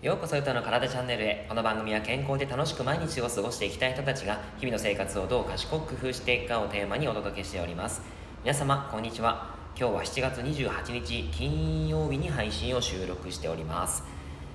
[0.00, 1.44] ようこそ歌の体チャンネルへ。
[1.48, 8.00] この番組は健康で楽しく毎日を過ごしていきたい人たちが日々の生活をどう賢く工夫していくかをテーマにお届けしております。
[8.44, 9.56] 皆様こんにちは。
[9.76, 14.04] 今日は7月28日金曜日に配信を収録しております。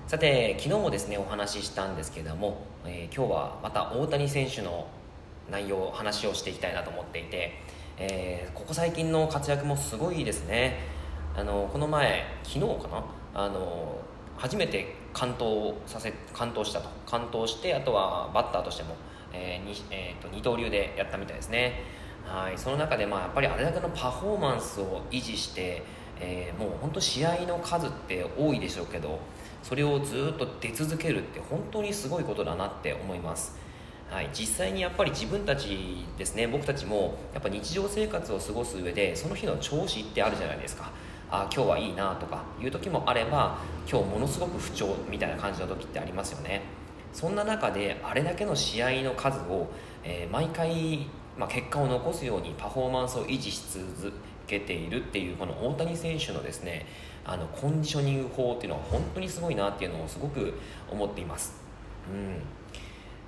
[0.07, 4.87] さて昨日もですねお話ししたんですけれども、えー、今日はまた大谷選手の
[5.51, 7.59] 内容話をしていきたいなと思っていて、
[7.97, 10.79] えー、ここ最近の活躍もすごいですね。
[11.35, 12.87] あのこの前昨日か
[13.33, 13.43] な？
[13.45, 13.97] あの
[14.37, 16.89] 初めて完投させ完投したと。
[17.05, 18.95] 完投してあとはバッターとしても、
[19.31, 21.83] えーにえーと、二刀流でやったみたいですね。
[22.25, 22.57] はい。
[22.57, 25.83] その中でまあやっぱりあれだけのパフォーマンスを維持して、
[26.19, 29.19] えー、もう本当試合の数って多いでしょうけど
[29.61, 33.57] それをずっと出続けるって本当にすごいことだなって思います。
[34.09, 40.91] はい、実際にやっぱり自分たちですね僕たちもやっぱ日常生活を過ごす上でその日の調子ってあるじゃないですか。
[41.35, 43.57] あ今日はいいなとかいう時もあれば
[43.89, 46.61] 今日ものすごく不調みたいな感じの時ってありますよね。
[47.11, 49.67] そんな中であれだけの試合の数を、
[50.03, 54.13] えー、毎回、まあ、結果を残すようにパフォーマンスを維持し続
[54.45, 56.85] けているっていうこの大谷選手のですね
[57.25, 60.53] あのコンディショニング法っていうのは本当にすごいなっていうのをすごく
[60.91, 61.55] 思っています。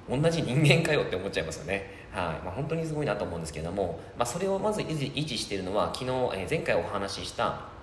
[0.09, 0.21] うん。
[0.21, 1.89] 同じ人間かよって思っちゃいますよね。
[2.11, 2.45] はい。
[2.45, 7.74] まあ、本当にすごいなと思うんですけれども、まあ、それをまず維持維持しているのは昨日、えー、前回お話しした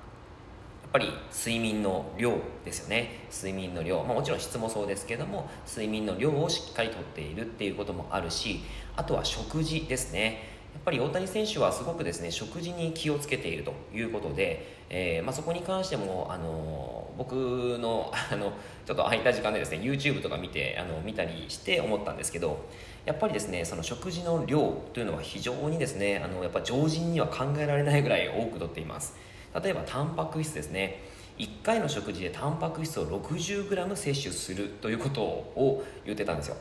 [0.93, 3.27] ぱり睡眠の量ですよね。
[3.33, 8.61] 睡眠の量、まあ、もちろん質もそうですけども睡眠の量をしっかりとっているっていうこともあるし
[8.95, 10.53] あとは食事ですね。
[10.75, 17.35] やっぱり大谷選手はすごくですね食事に気をつけているということで、えーまあ、そこに関してもあの僕
[17.79, 18.53] の あの
[18.87, 22.65] ちょっと空いた時間でですね YouTube とか見てあの見たりして思ったんですけど
[23.05, 29.15] やっぱりですねその食事の量というのは非常にですねあのやっぱ常人には考えられないぐらい多くとっています。
[29.61, 31.03] 例えばタンパク質ですね。
[31.39, 36.57] 1回の食事でタンパク質を 60g 摂取するということを言ってたんですよ。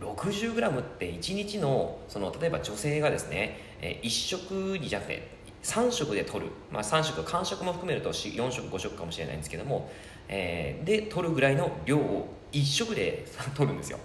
[0.00, 3.60] 60g って1日のその例えば女性がですね
[4.02, 5.28] 1食にじゃなくて
[5.62, 9.90] 3食で取る、まあ、3食間食も含めると4食5食かもしれないんですけども、
[10.28, 13.24] えー、で取るぐらいの量を1食で
[13.54, 13.98] 取るんですよ、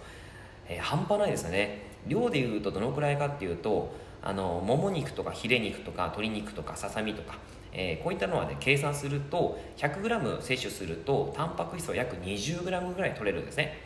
[0.68, 1.90] えー、半端ないですよね。
[2.08, 7.38] 量でいうとどのくらいかっていうとあのもも肉とかヒレ肉とか鶏肉とかささみとか
[7.74, 12.64] えー、こういったのはね計算すると 100g 摂取するとタンパク質は約 20g
[12.96, 13.78] ぐらい取れるんですね。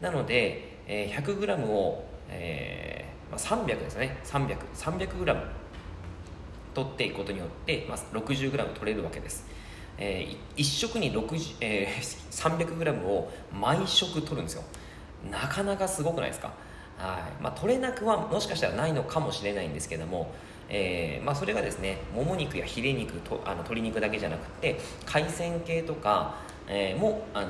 [0.00, 4.16] なので、えー、100g を、えーまあ、300ですね。
[4.24, 5.42] 300300g
[6.74, 9.44] 取っていくことによって、まあ、60g 取れるわけです、
[9.98, 11.08] えー、1食に、
[11.60, 14.62] えー、 300g を毎食取るんですよ。
[15.30, 16.52] なかなかすごくないですか？
[16.96, 17.42] はい。
[17.42, 20.32] まあ、取れなくはもしかしたらないのかもしれないんですけども、
[20.70, 26.36] えーまあ、それがですねもも肉やヒレ肉とあの鶏肉だけじゃなくて海鮮系とか、
[26.68, 27.48] えー、もあの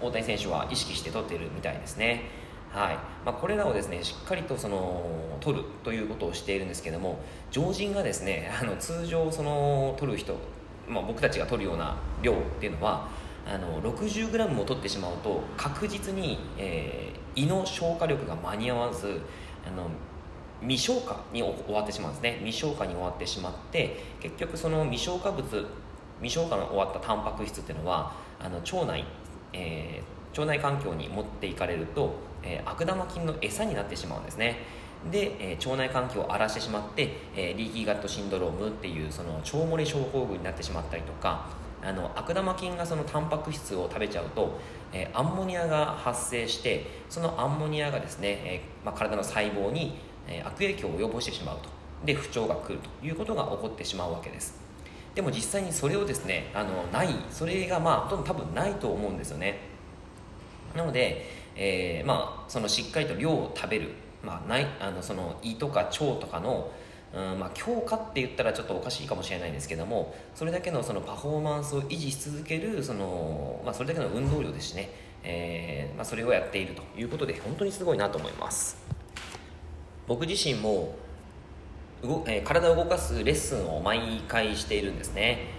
[0.00, 2.40] 大谷選手は意識して取っているみたいですね。
[2.72, 2.94] はい
[3.24, 5.04] まあ、これらをですねしっかりとその
[5.40, 7.18] 取るということをしているんですけども
[7.50, 10.36] 常人がですね あの通常その取る人、
[10.88, 13.08] まあ、僕たちが取るような量っていうのは
[13.44, 19.20] あの 60g も取ってしまうと確実に、えー、胃の消化力が間に合わず
[19.66, 19.90] あの
[20.62, 22.36] 未消化に終わってしまうんですね。
[22.44, 25.66] 未消化に終わってしまって結局その未消化物
[26.20, 29.04] 未消化の終わったタンパク質っていうのはあの腸内、
[29.52, 34.58] えー、腸内環境に持っていかれると、えー、悪玉菌の餌になってしまうんですね。
[35.10, 41.46] で、えー、腸内環境を荒らしてしまって、えー、リーキーガットシンドロームっていうその腸漏れ症候群になってしまったりとか
[41.82, 44.60] あの悪玉菌がそのタンパク質を食べちゃうと、
[44.92, 49.98] えー、アンモニアが発生してそのアンモニアがですね、えーまあ、体の細胞に、
[50.28, 51.80] え、悪影響を及ぼしてしまうと。
[52.04, 54.58] で不調が来るということが起こってしまうわけです。
[55.14, 59.58] でも実際にそれをですねあのないそれがまあほとんど多分ないと思うんですよね。
[60.74, 61.26] なので、
[61.56, 63.90] えー、まあそのしっかりと量を食べる、
[64.22, 66.70] まあ、ないあのその胃とか腸とかの
[67.12, 74.90] うんまあ、強化って言ったらちょっとおかしいかもしれないんですけどもそれだけのそのパフォーマンスを維持し続けるその、まあ、それだけの運動量ですしね、
[75.24, 78.79] えーまあ、それをやっているということで本当にすごいなと思います。
[80.10, 80.96] 僕自身も
[82.02, 85.50] 動、えー、体を動かすレッスンを毎回しているんですね。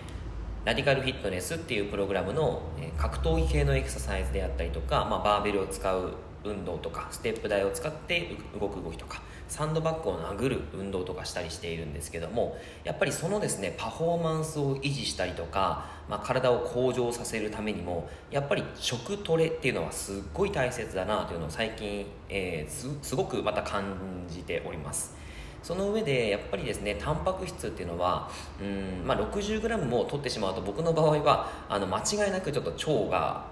[0.65, 9.20] ラディカルフィットネスっていうプログラムの、えー、格闘技系のエクササイズであったりとか、まあ、バーベルを使う運動とかステップ台を使って動く動きとか。
[9.51, 23.83] サンドバッグを殴る運動とかしたりしているんですけどもやっぱりそのですねパフォーマンスを維持したりとか、まあ、体を向上させるためにもやっぱり食トレっていうのはすっごい大切だなというのを最近、えー、すごくまた感
[24.29, 25.19] じております。
[25.61, 33.45] その上でやっぱりですねタンパク質っていうのはうん、まあ、60g も取ってしまうと僕の場合はあの間違いなくちょっと腸が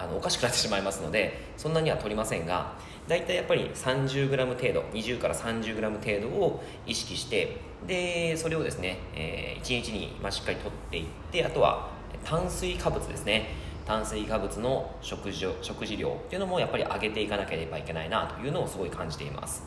[0.00, 2.72] あのおかしくなってしまいますのでそんなには取りませんが
[3.06, 11.90] 大体やっぱり 30g 程度20から 30g 程度を意識してでそれをですね、えー、1日に、ま、しっかりとっていってあとは
[12.24, 13.70] 炭水化物ですね。
[13.86, 19.64] 炭水化物の食事食事量っていうのもやっぱり上げていかなければいけないなというのをすごい感じています。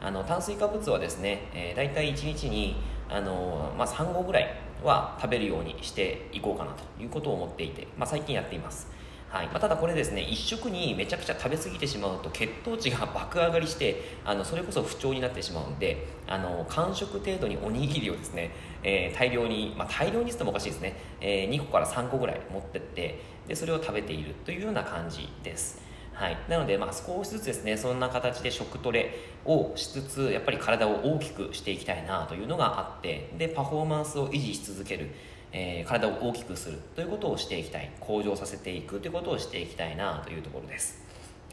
[0.00, 2.76] あの炭水化物はですね、えー、大体1日に
[3.08, 4.54] あの、まあ、3合ぐらい
[4.84, 8.93] は食べるようにしていこうかなということを思っていて、まあ、最近やっています。
[9.34, 9.46] はい。
[9.48, 18.52] まあ、ただこれですね一食にめちゃくちゃ食べ過ぎてしまうと血糖値が 爆上がりしてあのそれこそ不調になってしまうんであの間食程度におにぎりをですね、
[18.84, 25.82] えー、大量に、まあ、大量にしてもおかしいですね、えー、2個から3個ぐらい持ってってでそれを食べているというような感じです。
[26.12, 35.10] はい、なので、まあ、少しずつですねそんな形で食トレをしつつやっぱり体を大きくしていきたいなというのがあってでパフォーマンスを維持し続ける。
[35.56, 37.90] えー、体を大きくするということをしていきたい。
[38.00, 41.00] 向上させていくということをしていきたいなというところです。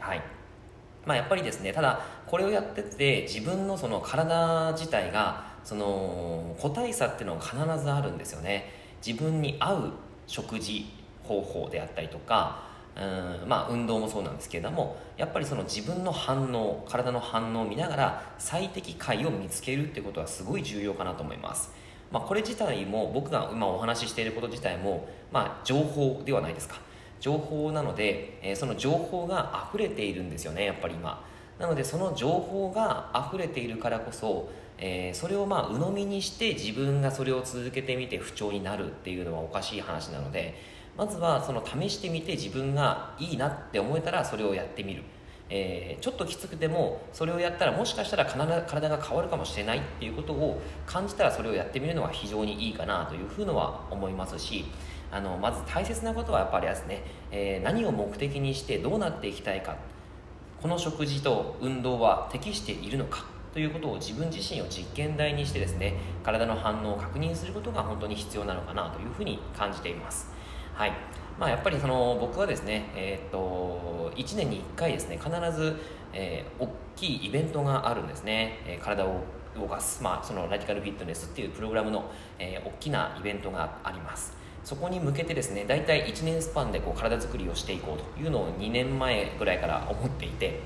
[0.00, 0.22] はい。
[1.06, 8.72] まあ、やっぱりですねただこれをやってて自分のその体自体がその個体差っていうのが必ずあるんですよね。
[9.04, 9.92] 自分に合う
[10.26, 10.86] 食事
[11.22, 12.64] 方法であったりとか
[12.96, 13.00] う
[13.46, 21.70] んまあ運動もそうなんですけれどもやっぱりその自分の反応体の反応を見ながら最適解を見つけるってことはすごい重要かなと思います。
[22.12, 26.76] まあ、これ自体も僕が今お話ししていること自体も、まあ、情報ではないですか。
[27.22, 31.24] 情報なので、えー、その情報が溢れているんですよねやっぱり今。
[31.58, 40.54] なのでその情報が溢れているからこそ、えー、それをまあ鵜呑みにして自分がそれを続けてみて不調になるっていうのはおかしい話なので
[40.96, 45.04] まずはその試してみて自分がいいなって思えたらそれをやってみる。
[45.50, 54.64] えー、ちょっときつくてもそれをやったらもしかしたら体が変わるかもしれないっていうことを感じたらそれをやってみるのは非常にいいかなというふうのは思いますし
[55.10, 59.76] あのまず大切なことはやっぱりですね、えー、何を目的にしてどうなっていきたいか。
[60.62, 63.24] この食事と運動は適しているのか。
[63.52, 70.31] ということを自分自身を実験台にしてですね体の反応を確認することが本当に必要なのかなというふうに感じています。
[70.74, 70.92] はい。
[71.38, 75.76] まあ、やっぱりその僕はですね、えー、っと1年に1回ですね必ず、
[76.12, 79.24] えー、大きいイベントがあるんですね、えー、体を
[79.56, 84.42] 動かす、まあ、そのラディカルフィットネスっていうプログラムの、えー、大きなイベントがあります。
[84.64, 90.60] そこに向けてですね大体1年スパンでこう体作りをしていこうというのを2年前ぐらいから思っていて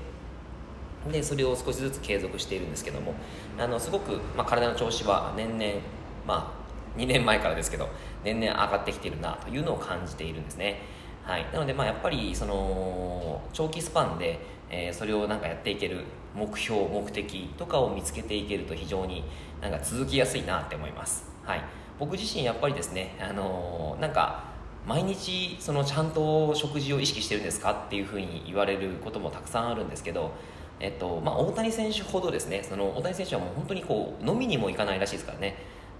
[1.11, 3.15] でそれを少しずつ継続しているんですけども
[3.57, 5.81] あのすごく、まあ、体の調子は年々、
[6.27, 7.89] まあ、2年前からですけど
[8.23, 10.81] 年々上がってきているなというのを感じているんですね。
[11.23, 14.39] はい、なのでまあやっぱりその長期スパンで、
[14.69, 19.25] えー、それをなんかやっていける目標目的とかを見つけていけると非常に
[19.61, 21.63] なんか続きやすいなって思います、はい、
[21.99, 24.45] 僕自身やっぱりですね、あのー、なんか
[24.85, 30.31] 毎日そのちゃんと食事を意識してるんですかっていうふうに言われることもたくさんあるんですけど、
[30.79, 35.57] えっとまあ、大谷選手ほどですねその大谷選手はもう本当にこう飲みにも行かないらしいですからね。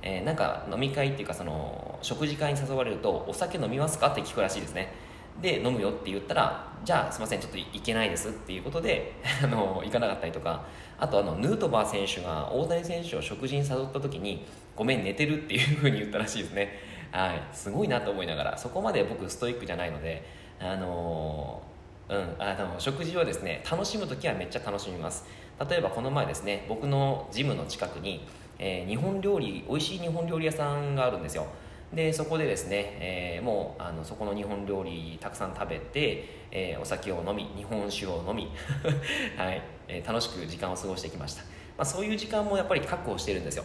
[0.07, 4.93] えー、なんか飲み会っていうかその食事会に誘われると「お酒飲みますか?」って聞くらしいですね。
[5.41, 9.13] で飲むよって言ったら「じゃあすいませんちょっと行けないです」っていうことで
[9.43, 10.63] あの行かなかったりとか。
[10.99, 14.43] あとあのヌートバー選手が大谷選手を食事に誘った時に
[14.75, 16.79] 「ごめん寝てる」っていうふうに言ったらしいですね。
[17.11, 17.41] はい。
[17.53, 20.23] すごいなと思いながらそこまで僕ストイックじゃないので
[20.59, 21.61] あの
[22.09, 25.25] うん、あの食事をですね楽しむ時はめっちゃ楽しみます。
[25.69, 28.25] 例えばこの前ですね僕のジムの近くに
[28.59, 31.47] えー、日本料理美味しい日本料理屋さんがあるんですよ。
[31.93, 38.51] でそこでですね、えー、もうあのそこの日本料理たくさん食べて、えー、お酒を飲み日本酒を飲み、
[39.37, 41.49] はいえー、楽しく時間を過ごしてきました、ま
[41.79, 43.63] あ、そういう時間もやっぱり確保してるんですよ。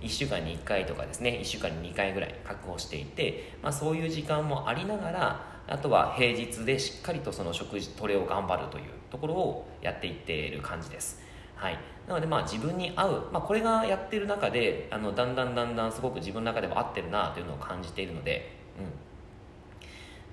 [0.00, 11.27] 1週間に1回とかですね1週間に2回ぐらい確保していて、まあ、そういう時間もありながらあとは平日でしっかりとその食事トレを頑張るというところをやっていっている感じです。
[11.58, 19.08] はい、なのでまあ自分に合う、まあ、これがやってる中であのだんだんだんだんすごく自分の中でも合ってるなというのを感じているので、うん。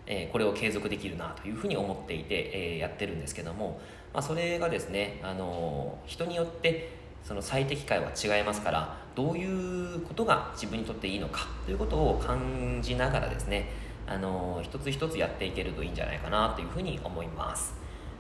[0.07, 3.81] えー、これを継続できるなというふうに思っていて、えー、やってるんですけども、
[4.13, 6.91] まあ、それがですね、あの人によって
[7.23, 13.71] その最適解は違いますからどういうことが自分にとっていいのかということを感じながらですね、
[14.05, 17.73] あの一つ一つやっていけるといいんじゃないかなというふうに思います。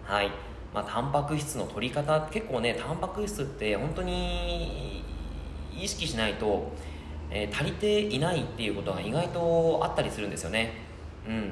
[0.03, 0.31] はい。
[0.75, 5.01] まあ、タンパク質の取り方結構ねタンパク質って本当に
[5.73, 6.73] 意識しないと、
[7.31, 10.73] えー、足りていないっていうことが意外とあったりするんですよね。
[11.25, 11.51] うん。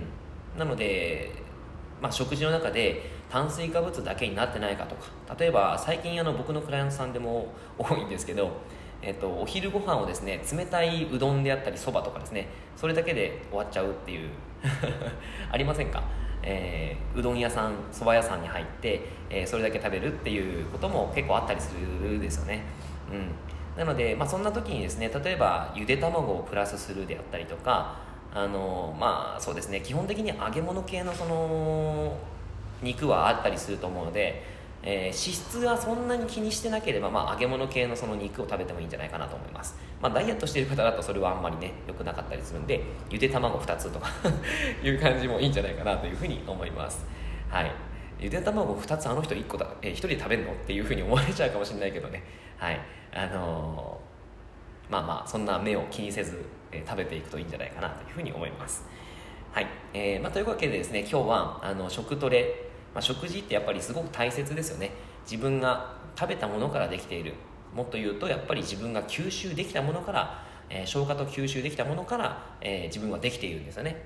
[0.60, 1.32] なので、
[2.02, 8.52] まあ、食事の中で炭水化物だけになってないかとか例えば最近あの僕のクライアントさんでも多いんですけど、
[9.02, 14.30] えっと、お昼ご飯をですね冷たいうどんであったりそばとかですねそれだけで終わっちゃうっていう
[15.50, 16.04] ありませんか、
[16.44, 21.72] えー、うどん屋さんそば屋さんに入って、えー、それだけ食べるっていうことも結構あったりす
[22.04, 22.64] るですよね、
[23.12, 27.98] うん、なので、まあ、そんな時にですね例えばゆで卵をプラスするであったりとか
[28.34, 32.18] あのまあそうですね基本的に揚げ物系のその
[32.82, 34.44] 肉はあったりすると思うので
[34.86, 44.10] えー、脂質がそんなに気にしてなければ、まあ、揚げ物系のその肉を食べてもいいんじゃないかなと思います、まあ、ダイエットしてる方だとそれはあんまりね良くなかったりするんでゆで卵2つとか
[44.84, 47.06] いう感じもいいんじゃないかなというふうに思います。
[47.50, 47.72] はい。
[48.20, 52.24] ゆで卵2つあの人1個だ、えー、1人で食べるのっていうふうに思われちゃうかもしれないけどね。
[52.58, 52.80] はい。
[53.14, 58.86] あのー、まあまあそんな目を気にせず、え、食べていくといいんじゃないかなというふうに思います。
[59.52, 64.92] はい、えーまあ、というわけでですね今日はあの食トレまあ、食事ってやっぱりすごく大切ですよね。
[65.30, 67.34] 自分が食べたものからできている。
[67.74, 74.06] もっと言うとやっぱり自分が吸収できたものから、えー、消化と吸収できたものから、えー、自分はできているんですよね。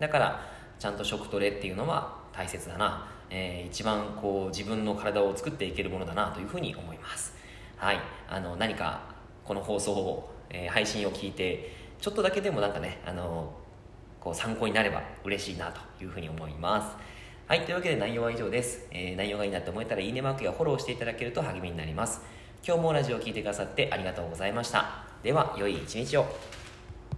[0.00, 0.40] だから
[0.78, 7.34] ちゃんと食トレっていうのは大切だな、えー、一番こう自分の体を作っていけるものだなというふうに思います。
[7.76, 7.98] はい。
[8.28, 9.02] あの何か
[9.44, 11.70] この放送を、えー、配信を聞いて
[12.00, 13.52] ちょっとだけでもなんかねあの
[14.20, 17.13] こう参考になれば嬉しいなというふうに思います。
[17.46, 18.86] はい、というわけで内容は以上です。
[18.90, 22.22] えー、内容がいいなと思えたらいいねマークやフォローしていただけると励みになります。
[22.66, 25.04] 今日もラジオを聴いてくださってありがとうございました。
[25.22, 26.24] では、良い一日を。